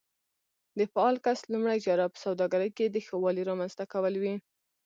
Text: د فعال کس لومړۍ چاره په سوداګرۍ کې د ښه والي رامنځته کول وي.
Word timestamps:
د 0.77 0.79
فعال 0.91 1.15
کس 1.25 1.39
لومړۍ 1.53 1.79
چاره 1.85 2.05
په 2.13 2.17
سوداګرۍ 2.25 2.69
کې 2.77 2.85
د 2.89 2.97
ښه 3.05 3.15
والي 3.23 3.43
رامنځته 3.49 3.83
کول 3.93 4.13
وي. 4.21 4.35